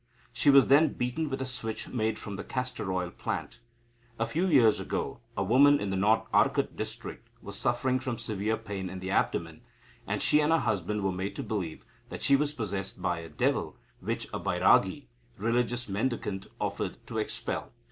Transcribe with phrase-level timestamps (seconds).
[0.33, 3.59] She was then beaten with a switch made from the castor oil plant.
[4.17, 8.57] A few years ago, a woman in the North Arcot district was suffering from severe
[8.57, 9.61] pain in the abdomen,
[10.07, 13.29] and she and her husband were made to believe that she was possessed by a
[13.29, 15.05] devil, which a Bairagi
[15.37, 17.71] (religious mendicant) offered to expel.